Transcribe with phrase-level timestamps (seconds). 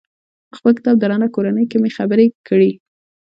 [0.49, 2.71] په خپل کتاب درنه کورنۍ کې مې خبرې کړي.